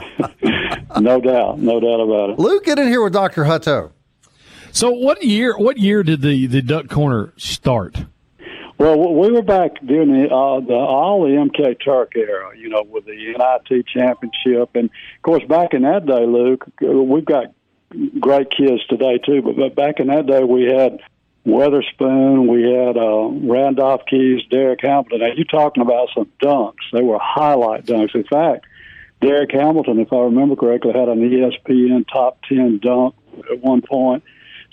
[1.00, 2.38] No doubt, no doubt about it.
[2.38, 3.90] Luke, get in here with Doctor Hutto.
[4.76, 5.56] So what year?
[5.56, 8.04] What year did the the dunk corner start?
[8.76, 12.82] Well, we were back during the, uh, the all the MK Turk era, you know,
[12.82, 17.54] with the NIT championship, and of course, back in that day, Luke, we've got
[18.20, 19.40] great kids today too.
[19.40, 21.00] But, but back in that day, we had
[21.46, 25.20] Weatherspoon, we had uh, Randolph Keys, Derek Hamilton.
[25.20, 28.14] Now, you're talking about some dunks; they were highlight dunks.
[28.14, 28.66] In fact,
[29.22, 33.14] Derek Hamilton, if I remember correctly, had an ESPN top ten dunk
[33.50, 34.22] at one point.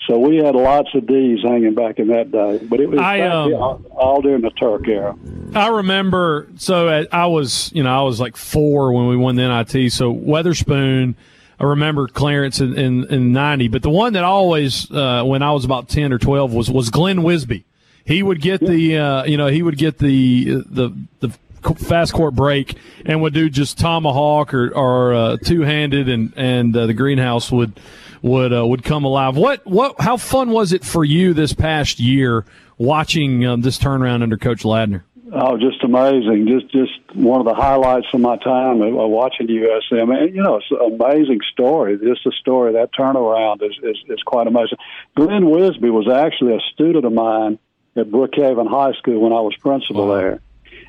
[0.06, 3.20] So we had lots of D's hanging back in that day, but it was I,
[3.20, 5.16] um, all, all during the Turk era.
[5.54, 6.48] I remember.
[6.56, 9.92] So I was, you know, I was like four when we won the NIT.
[9.92, 11.14] So Weatherspoon.
[11.58, 15.52] I remember Clarence in, in, in '90, but the one that always, uh, when I
[15.52, 17.64] was about ten or twelve, was was Glenn Whisby.
[18.04, 20.90] He would get the, uh, you know, he would get the the
[21.20, 21.30] the
[21.78, 26.76] fast court break and would do just tomahawk or, or uh, two handed, and and
[26.76, 27.78] uh, the greenhouse would
[28.24, 29.36] would uh, would come alive.
[29.36, 30.00] What what?
[30.00, 32.46] How fun was it for you this past year
[32.78, 35.02] watching um, this turnaround under Coach Ladner?
[35.30, 36.48] Oh, just amazing!
[36.48, 40.16] Just just one of the highlights of my time watching USM.
[40.16, 41.98] And you know, it's an amazing story.
[41.98, 44.78] Just a story that turnaround is is, is quite amazing.
[45.14, 47.58] Glenn Whisby was actually a student of mine
[47.94, 50.40] at Brookhaven High School when I was principal there.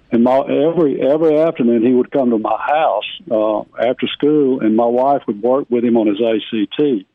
[0.09, 4.77] And my every every afternoon he would come to my house uh, after school, and
[4.77, 7.05] my wife would work with him on his ACT.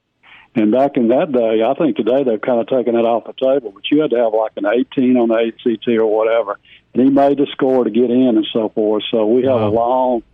[0.54, 3.32] And back in that day, I think today they've kind of taken it off the
[3.32, 6.58] table, but you had to have like an 18 on the ACT or whatever.
[6.92, 9.04] And he made the score to get in and so forth.
[9.12, 10.24] So we have a long,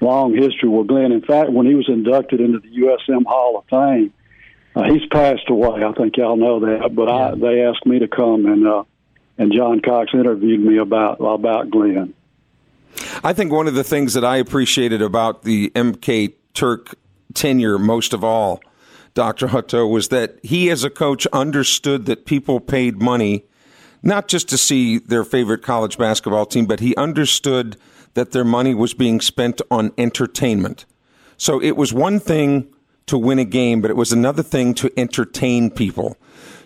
[0.00, 1.12] long history with Glenn.
[1.12, 4.12] In fact, when he was inducted into the USM Hall of Fame,
[4.74, 5.84] uh, he's passed away.
[5.84, 8.84] I think y'all know that, but I, they asked me to come and uh,
[9.38, 12.14] and John Cox interviewed me about about Glenn.
[13.22, 16.94] I think one of the things that I appreciated about the MK Turk
[17.34, 18.60] tenure most of all,
[19.14, 19.48] Dr.
[19.48, 23.44] Hutto, was that he as a coach understood that people paid money
[24.02, 27.76] not just to see their favorite college basketball team, but he understood
[28.14, 30.86] that their money was being spent on entertainment.
[31.36, 32.72] So it was one thing
[33.06, 36.16] to win a game, but it was another thing to entertain people.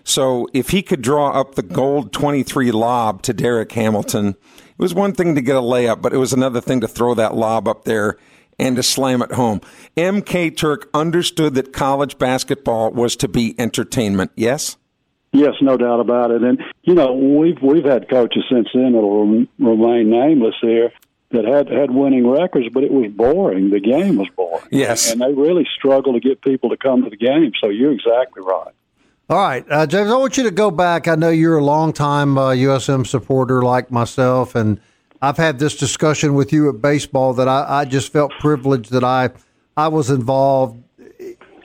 [0.04, 4.94] So if he could draw up the gold 23 lob to Derek Hamilton, it was
[4.94, 7.66] one thing to get a layup, but it was another thing to throw that lob
[7.66, 8.18] up there
[8.58, 9.60] and to slam it home.
[9.96, 14.30] MK Turk understood that college basketball was to be entertainment.
[14.36, 14.76] Yes?
[15.32, 16.42] Yes, no doubt about it.
[16.42, 19.26] And you know, we've we've had coaches since then that'll
[19.58, 20.92] remain nameless here
[21.30, 23.70] that had had winning records, but it was boring.
[23.70, 24.64] The game was boring.
[24.70, 27.50] Yes, and they really struggle to get people to come to the game.
[27.60, 28.72] So you're exactly right.
[29.28, 31.08] All right, uh, James, I want you to go back.
[31.08, 34.80] I know you're a longtime uh, USM supporter like myself, and
[35.22, 39.04] I've had this discussion with you at baseball that I, I just felt privileged that
[39.04, 39.30] I
[39.76, 40.82] I was involved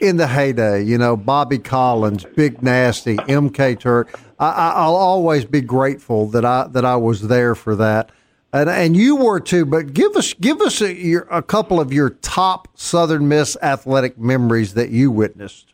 [0.02, 0.84] in the heyday.
[0.84, 4.20] You know, Bobby Collins, Big Nasty, MK Turk.
[4.40, 8.12] I, will always be grateful that I that I was there for that,
[8.54, 9.66] and and you were too.
[9.66, 14.18] But give us give us a, your, a couple of your top Southern Miss athletic
[14.18, 15.74] memories that you witnessed.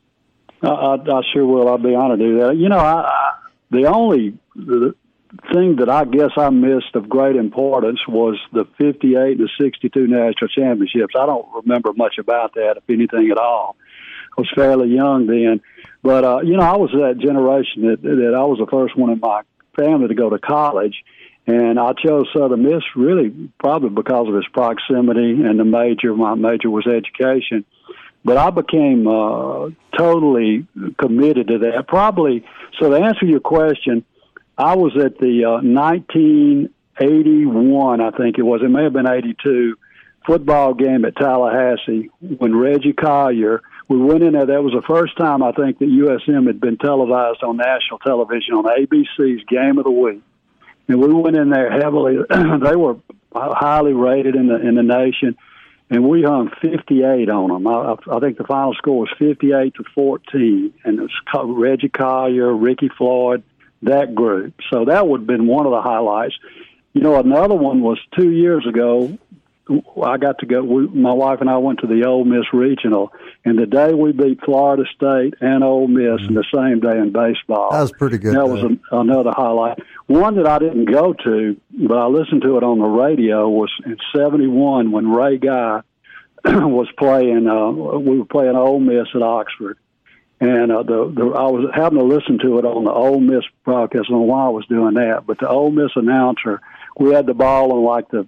[0.63, 1.69] I, I, I sure will.
[1.69, 2.57] I'll be honored to do that.
[2.57, 3.31] You know, I, I
[3.69, 4.95] the only the
[5.53, 10.47] thing that I guess I missed of great importance was the 58 to 62 national
[10.49, 11.13] championships.
[11.17, 13.75] I don't remember much about that, if anything at all.
[14.37, 15.61] I was fairly young then,
[16.03, 19.11] but uh, you know, I was that generation that that I was the first one
[19.11, 19.41] in my
[19.75, 20.95] family to go to college.
[21.47, 26.15] And I chose Southern Miss really probably because of its proximity and the major.
[26.15, 27.65] My major was education.
[28.23, 30.65] But I became uh, totally
[30.97, 31.87] committed to that.
[31.87, 32.43] Probably,
[32.79, 34.03] so to answer your question,
[34.57, 39.77] I was at the uh, 1981, I think it was, it may have been 82,
[40.25, 44.45] football game at Tallahassee when Reggie Collier, we went in there.
[44.45, 48.55] That was the first time I think that USM had been televised on national television
[48.55, 50.23] on ABC's Game of the Week.
[50.87, 52.17] And we went in there heavily.
[52.29, 52.97] they were
[53.33, 55.35] highly rated in the in the nation
[55.89, 57.67] and we hung 58 on them.
[57.67, 62.53] I, I think the final score was 58 to 14, and it was Reggie Collier,
[62.53, 63.43] Ricky Floyd,
[63.85, 64.53] that group.
[64.71, 66.35] So that would have been one of the highlights.
[66.93, 69.17] You know, another one was two years ago.
[70.03, 70.63] I got to go.
[70.63, 73.11] We, my wife and I went to the Ole Miss Regional,
[73.43, 76.27] and the day we beat Florida State and Ole Miss mm-hmm.
[76.27, 77.71] in the same day in baseball.
[77.71, 78.35] That was pretty good.
[78.35, 79.79] That was an, another highlight.
[80.05, 83.71] One that I didn't go to, but I listened to it on the radio was
[83.85, 85.81] in '71 when Ray Guy
[86.45, 87.47] was playing.
[87.47, 89.79] Uh, we were playing Ole Miss at Oxford,
[90.39, 93.43] and uh, the, the I was having to listen to it on the Ole Miss
[93.63, 94.05] broadcast.
[94.07, 96.61] I don't know why I was doing that, but the Ole Miss announcer,
[96.99, 98.27] we had the ball on like the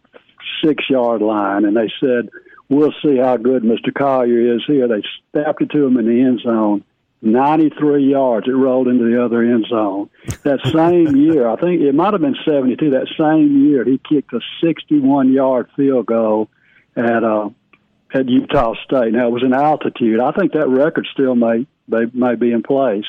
[0.63, 2.29] six yard line, and they said,
[2.69, 3.93] "We'll see how good Mr.
[3.93, 6.83] Collier is here." They snapped it to him in the end zone.
[7.23, 8.47] 93 yards.
[8.47, 10.09] It rolled into the other end zone.
[10.43, 12.91] That same year, I think it might have been 72.
[12.91, 16.49] That same year, he kicked a 61 yard field goal
[16.95, 17.49] at uh,
[18.13, 19.13] at Utah State.
[19.13, 20.19] Now it was in altitude.
[20.19, 23.05] I think that record still may may, may be in place.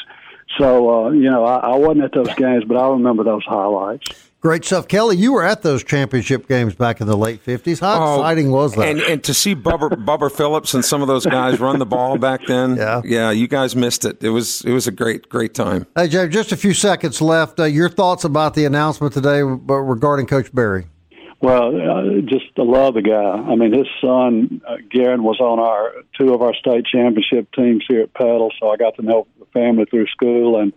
[0.58, 4.28] So uh, you know, I, I wasn't at those games, but I remember those highlights.
[4.40, 5.16] Great stuff, Kelly.
[5.16, 7.80] You were at those championship games back in the late fifties.
[7.80, 8.88] How oh, exciting was that?
[8.88, 12.18] And, and to see Bubba, Bubba Phillips and some of those guys run the ball
[12.18, 14.22] back then, yeah, yeah, you guys missed it.
[14.22, 15.86] It was it was a great great time.
[15.96, 17.58] Hey, Jay, just a few seconds left.
[17.58, 20.86] Uh, your thoughts about the announcement today regarding Coach Berry?
[21.40, 23.52] Well, uh, just love the guy.
[23.52, 27.84] I mean, his son uh, Garen was on our two of our state championship teams
[27.88, 30.72] here at Petal, so I got to know the family through school, and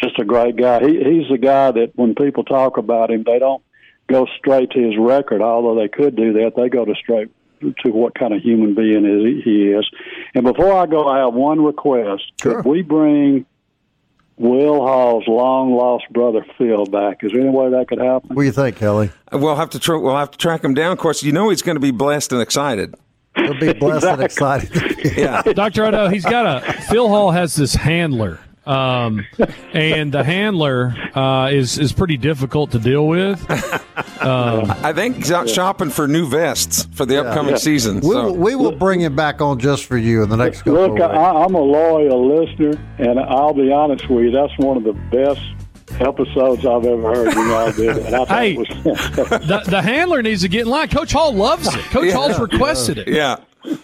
[0.00, 0.80] just a great guy.
[0.86, 3.62] He he's the guy that when people talk about him, they don't
[4.06, 6.52] go straight to his record, although they could do that.
[6.56, 9.88] They go to straight to what kind of human being is he is.
[10.34, 12.22] And before I go, I have one request.
[12.40, 12.62] Sure.
[12.62, 13.46] Could we bring
[14.38, 17.24] Will Hall's long lost brother Phil back.
[17.24, 18.34] Is there any way that could happen?
[18.34, 19.10] What do you think, Kelly?
[19.32, 20.92] We'll have to tr- we'll have to track him down.
[20.92, 22.94] Of course, you know he's going to be blessed and excited.
[23.34, 24.70] He'll be blessed and excited.
[25.16, 29.24] yeah, Doctor Hutto, he's got a Phil Hall has this handler um,
[29.72, 33.40] and the handler uh, is is pretty difficult to deal with.
[34.20, 37.58] Um, I think he's out shopping for new vests for the yeah, upcoming yeah.
[37.58, 37.96] season.
[37.96, 38.24] We, so.
[38.24, 40.88] will, we will bring him back on just for you in the next couple.
[40.88, 44.30] Look, I, am a loyal listener, and I'll be honest with you.
[44.30, 45.40] That's one of the best
[46.00, 47.34] episodes I've ever heard.
[47.34, 47.96] You know, I did.
[47.98, 48.54] And I thought Hey.
[48.54, 48.68] it was,
[49.46, 50.88] the, the handler needs to get in line.
[50.88, 51.80] Coach Hall loves it.
[51.86, 53.08] Coach Hall's requested it.
[53.08, 53.36] Yeah.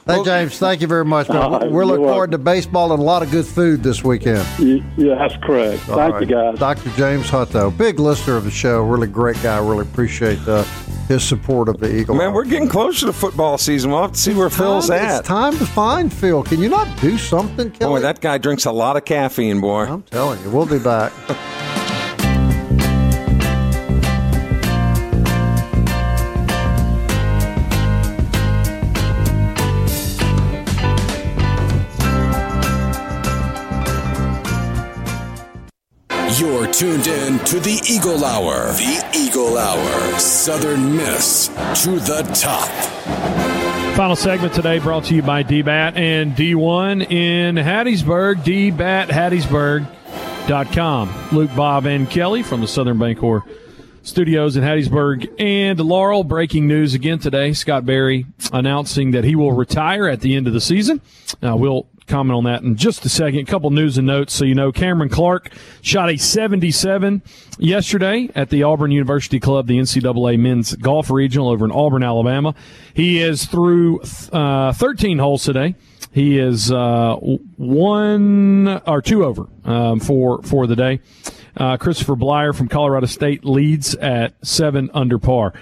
[0.07, 1.29] Hey, James, thank you very much.
[1.29, 1.39] man.
[1.39, 4.47] All right, We're looking forward to baseball and a lot of good food this weekend.
[4.59, 5.89] yeah, that's correct.
[5.89, 6.21] All Thank right.
[6.21, 6.59] you, guys.
[6.59, 6.91] Dr.
[6.91, 9.59] James Hutto, big listener of the show, really great guy.
[9.59, 10.63] Really appreciate uh,
[11.09, 12.15] his support of the Eagle.
[12.15, 12.35] Man, Hour.
[12.35, 13.91] we're getting closer to football season.
[13.91, 15.21] We'll have to see where Phil's at.
[15.21, 16.43] It's time to find Phil.
[16.43, 18.01] Can you not do something, Kelly?
[18.01, 19.85] Boy, that guy drinks a lot of caffeine, boy.
[19.85, 21.13] I'm telling you, we'll be back.
[36.83, 38.73] tuned in to the Eagle Hour.
[38.73, 40.19] The Eagle Hour.
[40.19, 41.47] Southern Miss
[41.85, 42.69] to the top.
[43.95, 48.43] Final segment today brought to you by DBAT and D1 in Hattiesburg.
[48.43, 49.11] DBAT
[51.31, 53.45] Luke, Bob, and Kelly from the Southern Bancorp
[54.03, 56.25] Studios in Hattiesburg and Laurel.
[56.25, 57.53] Breaking news again today.
[57.53, 61.01] Scott Berry announcing that he will retire at the end of the season.
[61.41, 63.41] Now, we'll comment on that in just a second.
[63.41, 64.73] A couple news and notes so you know.
[64.73, 67.23] Cameron Clark shot a 77
[67.59, 72.57] yesterday at the Auburn University Club, the NCAA men's golf regional over in Auburn, Alabama.
[72.95, 74.01] He is through
[74.33, 75.77] uh, 13 holes today.
[76.11, 77.17] He is uh,
[77.57, 81.01] one or two over um, for for the day.
[81.57, 85.53] Uh, Christopher Blyer from Colorado State leads at seven under par.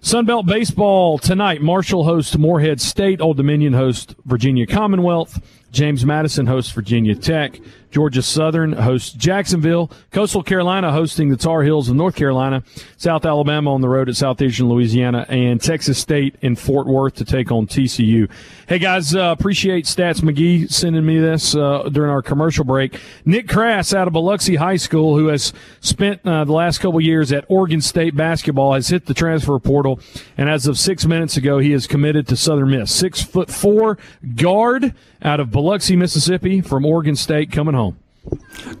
[0.00, 1.60] Sunbelt baseball tonight.
[1.60, 3.20] Marshall hosts Morehead State.
[3.20, 5.42] Old Dominion hosts Virginia Commonwealth.
[5.72, 7.60] James Madison hosts Virginia Tech.
[7.90, 9.90] Georgia Southern hosts Jacksonville.
[10.10, 12.62] Coastal Carolina hosting the Tar Heels of North Carolina.
[12.96, 15.26] South Alabama on the road at Southeastern Louisiana.
[15.28, 18.28] And Texas State in Fort Worth to take on TCU.
[18.68, 23.00] Hey guys, uh, appreciate Stats McGee sending me this uh, during our commercial break.
[23.24, 27.32] Nick Crass out of Biloxi High School, who has spent uh, the last couple years
[27.32, 30.00] at Oregon State basketball, has hit the transfer portal,
[30.36, 32.94] and as of six minutes ago, he is committed to Southern Miss.
[32.94, 33.96] Six foot four
[34.36, 37.87] guard out of Biloxi, Mississippi, from Oregon State, coming home.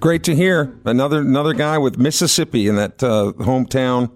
[0.00, 0.78] Great to hear.
[0.84, 4.10] Another another guy with Mississippi in that uh, hometown.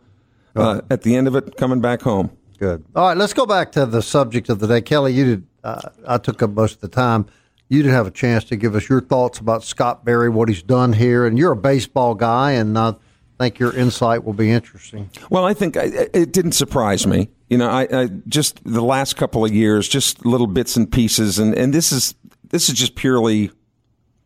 [0.54, 2.30] Uh, at the end of it, coming back home.
[2.58, 2.84] Good.
[2.94, 4.82] All right, let's go back to the subject of the day.
[4.82, 5.46] Kelly, you did.
[5.64, 7.26] Uh, I took up most of the time.
[7.68, 10.62] You didn't have a chance to give us your thoughts about Scott Berry, what he's
[10.62, 12.94] done here, and you're a baseball guy, and I
[13.38, 15.08] think your insight will be interesting.
[15.30, 17.30] Well, I think I, it didn't surprise me.
[17.48, 21.38] You know, I, I just the last couple of years, just little bits and pieces,
[21.38, 22.14] and, and this is
[22.50, 23.50] this is just purely,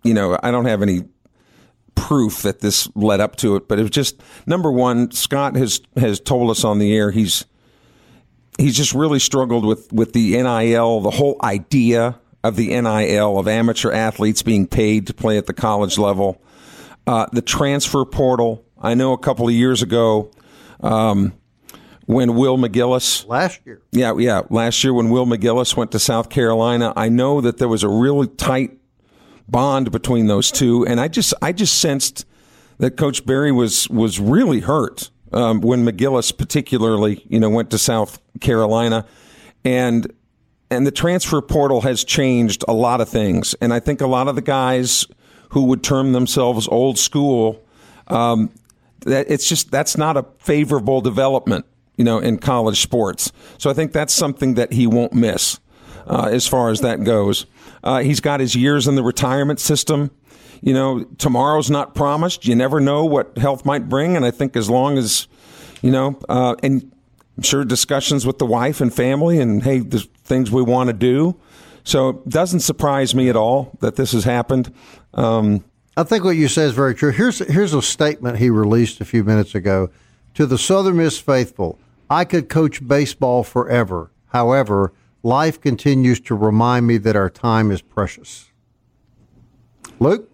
[0.06, 1.02] you know, I don't have any
[1.94, 5.10] proof that this led up to it, but it was just number one.
[5.10, 7.44] Scott has has told us on the air he's
[8.58, 13.48] he's just really struggled with with the NIL, the whole idea of the NIL of
[13.48, 16.40] amateur athletes being paid to play at the college level,
[17.06, 18.64] uh, the transfer portal.
[18.80, 20.30] I know a couple of years ago.
[20.80, 21.32] Um,
[22.04, 26.30] when Will McGillis last year, yeah, yeah, last year when Will McGillis went to South
[26.30, 28.78] Carolina, I know that there was a really tight
[29.48, 32.24] bond between those two, and I just, I just sensed
[32.78, 37.78] that Coach Berry was was really hurt um, when McGillis, particularly, you know, went to
[37.78, 39.06] South Carolina,
[39.64, 40.12] and
[40.70, 44.28] and the transfer portal has changed a lot of things, and I think a lot
[44.28, 45.06] of the guys
[45.50, 47.64] who would term themselves old school,
[48.08, 48.50] um,
[49.00, 51.64] that it's just that's not a favorable development
[51.96, 53.32] you know, in college sports.
[53.58, 55.58] So I think that's something that he won't miss
[56.06, 57.46] uh, as far as that goes.
[57.86, 60.10] Uh, he's got his years in the retirement system.
[60.60, 62.44] You know, tomorrow's not promised.
[62.44, 64.16] You never know what health might bring.
[64.16, 65.28] And I think as long as,
[65.82, 66.90] you know, uh, and
[67.36, 70.94] I'm sure discussions with the wife and family and, hey, the things we want to
[70.94, 71.38] do.
[71.84, 74.74] So it doesn't surprise me at all that this has happened.
[75.14, 75.64] Um,
[75.96, 77.12] I think what you say is very true.
[77.12, 79.90] Here's here's a statement he released a few minutes ago
[80.34, 81.78] to the Southern Miss faithful.
[82.10, 84.10] I could coach baseball forever.
[84.26, 84.92] However,
[85.22, 88.50] life continues to remind me that our time is precious.
[89.98, 90.30] Luke?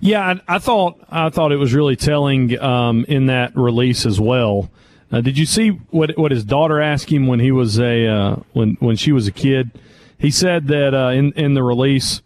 [0.00, 4.20] Yeah, I, I thought I thought it was really telling um, in that release as
[4.20, 4.70] well.
[5.10, 8.36] Uh, did you see what what his daughter asked him when he was a uh,
[8.52, 9.70] when when she was a kid?
[10.18, 12.22] He said that uh, in in the release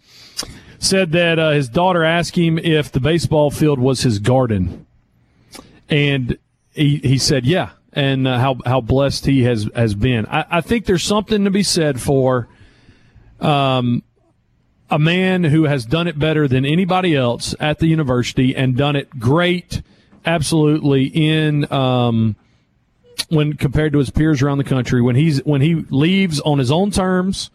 [0.78, 4.86] said that uh, his daughter asked him if the baseball field was his garden,
[5.88, 6.36] and
[6.72, 10.26] he he said yeah, and uh, how how blessed he has has been.
[10.26, 12.48] I, I think there's something to be said for
[13.40, 14.02] um,
[14.90, 18.96] a man who has done it better than anybody else at the university and done
[18.96, 19.82] it great,
[20.24, 22.36] absolutely in um,
[23.28, 25.02] when compared to his peers around the country.
[25.02, 27.50] When he's when he leaves on his own terms.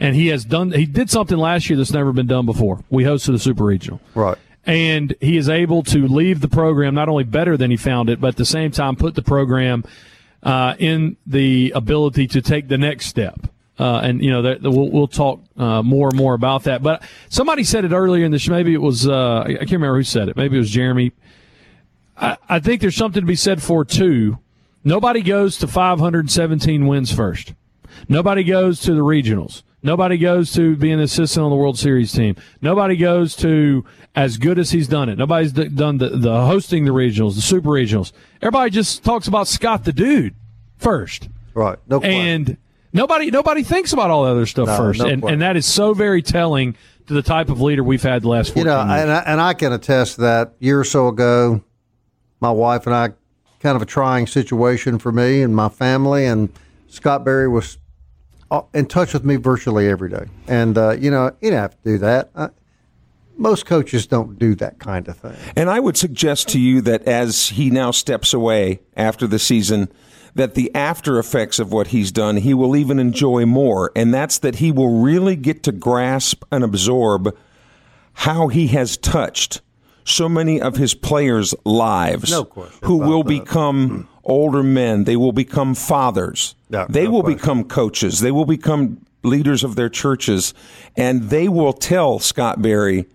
[0.00, 0.72] And he has done.
[0.72, 2.82] He did something last year that's never been done before.
[2.90, 4.36] We hosted a super regional, right?
[4.66, 8.20] And he is able to leave the program not only better than he found it,
[8.20, 9.84] but at the same time put the program
[10.42, 13.48] uh, in the ability to take the next step.
[13.78, 16.82] Uh, and you know, that, we'll, we'll talk uh, more and more about that.
[16.82, 18.52] But somebody said it earlier in the show.
[18.52, 20.36] Maybe it was uh, I can't remember who said it.
[20.36, 21.12] Maybe it was Jeremy.
[22.16, 24.38] I, I think there's something to be said for two.
[24.84, 27.54] Nobody goes to 517 wins first.
[28.08, 29.63] Nobody goes to the regionals.
[29.84, 32.36] Nobody goes to being an assistant on the World Series team.
[32.62, 33.84] Nobody goes to
[34.16, 35.18] as good as he's done it.
[35.18, 38.10] Nobody's done the, the hosting the regionals, the super regionals.
[38.40, 40.34] Everybody just talks about Scott the dude
[40.78, 41.28] first.
[41.52, 41.78] Right.
[41.86, 42.00] No.
[42.00, 42.56] And
[42.94, 45.00] nobody nobody thinks about all the other stuff No, first.
[45.00, 46.76] no and, and that is so very telling
[47.06, 49.02] to the type of leader we've had the last 14 You know, years.
[49.02, 50.54] and I, and I can attest that.
[50.60, 51.62] A year or so ago,
[52.40, 53.10] my wife and I,
[53.60, 56.48] kind of a trying situation for me and my family, and
[56.88, 57.76] Scott Berry was
[58.72, 60.26] in touch with me virtually every day.
[60.46, 62.30] And uh, you know, you don't have to do that.
[62.34, 62.48] Uh,
[63.36, 65.36] most coaches don't do that kind of thing.
[65.56, 69.88] And I would suggest to you that as he now steps away after the season,
[70.34, 73.90] that the after effects of what he's done, he will even enjoy more.
[73.96, 77.36] And that's that he will really get to grasp and absorb
[78.12, 79.60] how he has touched
[80.04, 85.04] so many of his players' lives No question who will become older men.
[85.04, 86.54] They will become fathers.
[86.70, 87.38] Yeah, they no will question.
[87.38, 88.20] become coaches.
[88.20, 90.52] They will become leaders of their churches.
[90.96, 93.06] And they will tell Scott Berry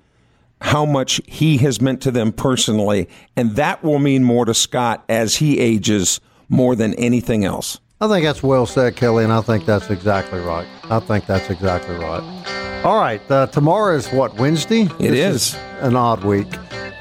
[0.61, 3.07] how much he has meant to them personally.
[3.35, 7.79] And that will mean more to Scott as he ages more than anything else.
[8.01, 10.65] I think that's well said, Kelly, and I think that's exactly right.
[10.89, 12.81] I think that's exactly right.
[12.85, 14.83] All right, uh, tomorrow is what Wednesday.
[14.83, 15.59] It This is.
[15.81, 16.47] an odd week.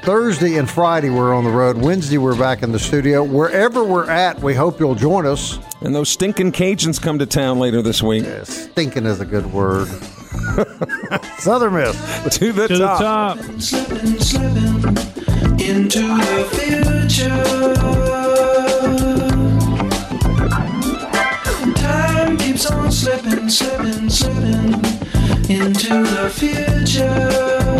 [0.03, 1.77] Thursday and Friday we're on the road.
[1.77, 3.23] Wednesday we're back in the studio.
[3.23, 5.59] Wherever we're at, we hope you'll join us.
[5.81, 8.25] And those stinking Cajuns come to town later this week.
[8.43, 9.87] Stinking is a good word.
[11.39, 11.95] Southern Miss.
[12.37, 13.37] To the to the top.
[13.37, 13.61] top.
[13.61, 14.97] slipping, slipping
[15.59, 17.73] into the future.
[21.75, 24.73] Time keeps on slipping, slipping, slipping
[25.49, 27.79] into the future.